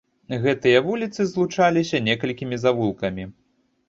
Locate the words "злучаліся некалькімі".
1.31-2.59